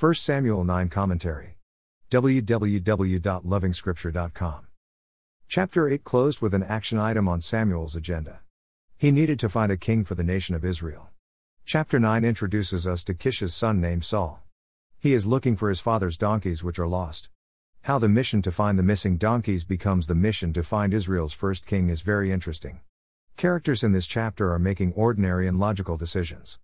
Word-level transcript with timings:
1 0.00 0.14
Samuel 0.14 0.62
9 0.62 0.88
Commentary. 0.90 1.56
www.lovingscripture.com. 2.12 4.66
Chapter 5.48 5.88
8 5.88 6.04
closed 6.04 6.40
with 6.40 6.54
an 6.54 6.62
action 6.62 7.00
item 7.00 7.26
on 7.26 7.40
Samuel's 7.40 7.96
agenda. 7.96 8.38
He 8.96 9.10
needed 9.10 9.40
to 9.40 9.48
find 9.48 9.72
a 9.72 9.76
king 9.76 10.04
for 10.04 10.14
the 10.14 10.22
nation 10.22 10.54
of 10.54 10.64
Israel. 10.64 11.10
Chapter 11.64 11.98
9 11.98 12.24
introduces 12.24 12.86
us 12.86 13.02
to 13.02 13.12
Kish's 13.12 13.52
son 13.52 13.80
named 13.80 14.04
Saul. 14.04 14.40
He 15.00 15.14
is 15.14 15.26
looking 15.26 15.56
for 15.56 15.68
his 15.68 15.80
father's 15.80 16.16
donkeys 16.16 16.62
which 16.62 16.78
are 16.78 16.86
lost. 16.86 17.28
How 17.82 17.98
the 17.98 18.08
mission 18.08 18.40
to 18.42 18.52
find 18.52 18.78
the 18.78 18.84
missing 18.84 19.16
donkeys 19.16 19.64
becomes 19.64 20.06
the 20.06 20.14
mission 20.14 20.52
to 20.52 20.62
find 20.62 20.94
Israel's 20.94 21.32
first 21.32 21.66
king 21.66 21.88
is 21.88 22.02
very 22.02 22.30
interesting. 22.30 22.82
Characters 23.36 23.82
in 23.82 23.90
this 23.90 24.06
chapter 24.06 24.52
are 24.52 24.60
making 24.60 24.92
ordinary 24.92 25.48
and 25.48 25.58
logical 25.58 25.96
decisions. 25.96 26.60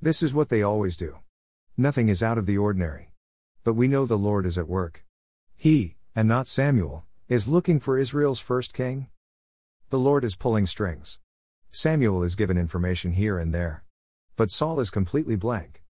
This 0.00 0.22
is 0.22 0.32
what 0.32 0.48
they 0.48 0.62
always 0.62 0.96
do. 0.96 1.18
Nothing 1.80 2.08
is 2.08 2.24
out 2.24 2.38
of 2.38 2.46
the 2.46 2.58
ordinary. 2.58 3.12
But 3.62 3.74
we 3.74 3.86
know 3.86 4.04
the 4.04 4.18
Lord 4.18 4.46
is 4.46 4.58
at 4.58 4.66
work. 4.66 5.04
He, 5.54 5.94
and 6.12 6.26
not 6.26 6.48
Samuel, 6.48 7.04
is 7.28 7.46
looking 7.46 7.78
for 7.78 7.96
Israel's 7.96 8.40
first 8.40 8.74
king. 8.74 9.06
The 9.90 9.98
Lord 10.00 10.24
is 10.24 10.34
pulling 10.34 10.66
strings. 10.66 11.20
Samuel 11.70 12.24
is 12.24 12.34
given 12.34 12.58
information 12.58 13.12
here 13.12 13.38
and 13.38 13.54
there. 13.54 13.84
But 14.34 14.50
Saul 14.50 14.80
is 14.80 14.90
completely 14.90 15.36
blank. 15.36 15.84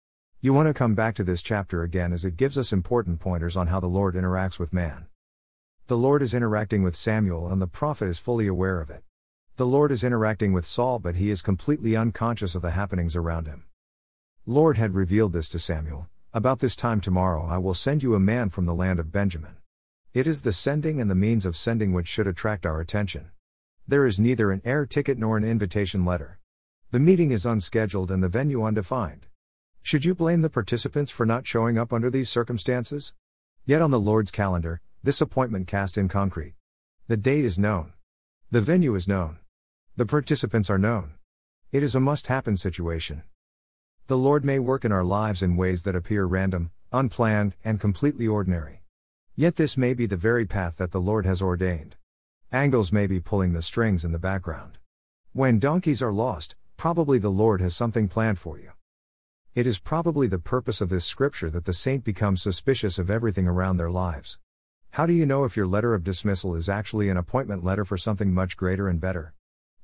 You 0.40 0.54
want 0.54 0.68
to 0.68 0.72
come 0.72 0.94
back 0.94 1.16
to 1.16 1.24
this 1.24 1.42
chapter 1.42 1.82
again 1.82 2.14
as 2.14 2.24
it 2.24 2.38
gives 2.38 2.56
us 2.56 2.72
important 2.72 3.20
pointers 3.20 3.54
on 3.54 3.66
how 3.66 3.78
the 3.78 3.86
Lord 3.86 4.14
interacts 4.14 4.58
with 4.58 4.72
man. 4.72 5.08
The 5.88 5.98
Lord 5.98 6.22
is 6.22 6.32
interacting 6.32 6.82
with 6.82 6.96
Samuel 6.96 7.52
and 7.52 7.60
the 7.60 7.66
prophet 7.66 8.08
is 8.08 8.18
fully 8.18 8.46
aware 8.46 8.80
of 8.80 8.88
it. 8.88 9.02
The 9.56 9.66
Lord 9.66 9.92
is 9.92 10.02
interacting 10.02 10.54
with 10.54 10.64
Saul 10.64 10.98
but 10.98 11.16
he 11.16 11.28
is 11.28 11.42
completely 11.42 11.94
unconscious 11.94 12.54
of 12.54 12.62
the 12.62 12.70
happenings 12.70 13.14
around 13.14 13.46
him. 13.46 13.64
Lord 14.46 14.76
had 14.76 14.94
revealed 14.94 15.32
this 15.32 15.48
to 15.48 15.58
Samuel 15.58 16.06
About 16.34 16.58
this 16.58 16.76
time 16.76 17.00
tomorrow 17.00 17.46
I 17.46 17.56
will 17.56 17.72
send 17.72 18.02
you 18.02 18.14
a 18.14 18.20
man 18.20 18.50
from 18.50 18.66
the 18.66 18.74
land 18.74 19.00
of 19.00 19.10
Benjamin. 19.10 19.56
It 20.12 20.26
is 20.26 20.42
the 20.42 20.52
sending 20.52 21.00
and 21.00 21.10
the 21.10 21.14
means 21.14 21.46
of 21.46 21.56
sending 21.56 21.94
which 21.94 22.08
should 22.08 22.26
attract 22.26 22.66
our 22.66 22.78
attention. 22.78 23.30
There 23.88 24.06
is 24.06 24.20
neither 24.20 24.52
an 24.52 24.60
air 24.62 24.84
ticket 24.84 25.16
nor 25.16 25.38
an 25.38 25.44
invitation 25.44 26.04
letter. 26.04 26.40
The 26.90 27.00
meeting 27.00 27.30
is 27.30 27.46
unscheduled 27.46 28.10
and 28.10 28.22
the 28.22 28.28
venue 28.28 28.62
undefined. 28.62 29.28
Should 29.80 30.04
you 30.04 30.14
blame 30.14 30.42
the 30.42 30.50
participants 30.50 31.10
for 31.10 31.24
not 31.24 31.46
showing 31.46 31.78
up 31.78 31.90
under 31.90 32.10
these 32.10 32.28
circumstances? 32.28 33.14
Yet 33.64 33.80
on 33.80 33.92
the 33.92 33.98
Lord's 33.98 34.30
calendar, 34.30 34.82
this 35.02 35.22
appointment 35.22 35.68
cast 35.68 35.96
in 35.96 36.06
concrete. 36.06 36.54
The 37.08 37.16
date 37.16 37.46
is 37.46 37.58
known. 37.58 37.94
The 38.50 38.60
venue 38.60 38.94
is 38.94 39.08
known. 39.08 39.38
The 39.96 40.04
participants 40.04 40.68
are 40.68 40.76
known. 40.76 41.14
It 41.72 41.82
is 41.82 41.94
a 41.94 42.00
must 42.00 42.26
happen 42.26 42.58
situation. 42.58 43.22
The 44.06 44.18
Lord 44.18 44.44
may 44.44 44.58
work 44.58 44.84
in 44.84 44.92
our 44.92 45.02
lives 45.02 45.42
in 45.42 45.56
ways 45.56 45.84
that 45.84 45.96
appear 45.96 46.26
random, 46.26 46.70
unplanned, 46.92 47.56
and 47.64 47.80
completely 47.80 48.28
ordinary. 48.28 48.82
Yet 49.34 49.56
this 49.56 49.78
may 49.78 49.94
be 49.94 50.04
the 50.04 50.14
very 50.14 50.44
path 50.44 50.76
that 50.76 50.90
the 50.90 51.00
Lord 51.00 51.24
has 51.24 51.40
ordained. 51.40 51.96
Angels 52.52 52.92
may 52.92 53.06
be 53.06 53.18
pulling 53.18 53.54
the 53.54 53.62
strings 53.62 54.04
in 54.04 54.12
the 54.12 54.18
background. 54.18 54.76
When 55.32 55.58
donkeys 55.58 56.02
are 56.02 56.12
lost, 56.12 56.54
probably 56.76 57.18
the 57.18 57.30
Lord 57.30 57.62
has 57.62 57.74
something 57.74 58.06
planned 58.06 58.38
for 58.38 58.58
you. 58.58 58.72
It 59.54 59.66
is 59.66 59.78
probably 59.78 60.26
the 60.26 60.38
purpose 60.38 60.82
of 60.82 60.90
this 60.90 61.06
scripture 61.06 61.48
that 61.48 61.64
the 61.64 61.72
saint 61.72 62.04
becomes 62.04 62.42
suspicious 62.42 62.98
of 62.98 63.10
everything 63.10 63.48
around 63.48 63.78
their 63.78 63.90
lives. 63.90 64.38
How 64.90 65.06
do 65.06 65.14
you 65.14 65.24
know 65.24 65.44
if 65.44 65.56
your 65.56 65.66
letter 65.66 65.94
of 65.94 66.04
dismissal 66.04 66.54
is 66.54 66.68
actually 66.68 67.08
an 67.08 67.16
appointment 67.16 67.64
letter 67.64 67.86
for 67.86 67.96
something 67.96 68.34
much 68.34 68.58
greater 68.58 68.86
and 68.86 69.00
better? 69.00 69.32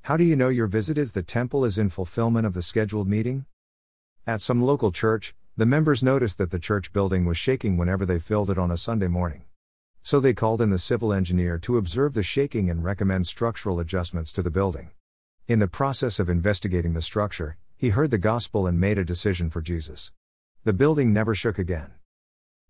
How 0.02 0.18
do 0.18 0.24
you 0.24 0.36
know 0.36 0.50
your 0.50 0.66
visit 0.66 0.98
is 0.98 1.12
the 1.12 1.22
temple 1.22 1.64
is 1.64 1.78
in 1.78 1.88
fulfillment 1.88 2.46
of 2.46 2.52
the 2.52 2.60
scheduled 2.60 3.08
meeting? 3.08 3.46
At 4.26 4.42
some 4.42 4.62
local 4.62 4.92
church, 4.92 5.34
the 5.56 5.64
members 5.64 6.02
noticed 6.02 6.36
that 6.38 6.50
the 6.50 6.58
church 6.58 6.92
building 6.92 7.24
was 7.24 7.38
shaking 7.38 7.78
whenever 7.78 8.04
they 8.04 8.18
filled 8.18 8.50
it 8.50 8.58
on 8.58 8.70
a 8.70 8.76
Sunday 8.76 9.08
morning. 9.08 9.44
So 10.02 10.20
they 10.20 10.34
called 10.34 10.60
in 10.60 10.68
the 10.68 10.78
civil 10.78 11.10
engineer 11.12 11.56
to 11.60 11.78
observe 11.78 12.12
the 12.12 12.22
shaking 12.22 12.68
and 12.68 12.84
recommend 12.84 13.26
structural 13.26 13.80
adjustments 13.80 14.30
to 14.32 14.42
the 14.42 14.50
building. 14.50 14.90
In 15.46 15.58
the 15.58 15.68
process 15.68 16.20
of 16.20 16.28
investigating 16.28 16.92
the 16.92 17.00
structure, 17.02 17.56
he 17.76 17.88
heard 17.90 18.10
the 18.10 18.18
gospel 18.18 18.66
and 18.66 18.78
made 18.78 18.98
a 18.98 19.04
decision 19.04 19.48
for 19.48 19.62
Jesus. 19.62 20.12
The 20.64 20.74
building 20.74 21.14
never 21.14 21.34
shook 21.34 21.58
again. 21.58 21.92